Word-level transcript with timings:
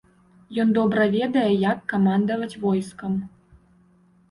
Ён 0.63 0.71
добра 0.77 1.05
ведае, 1.17 1.51
як 1.71 1.85
камандаваць 1.95 2.59
войскам. 2.67 3.13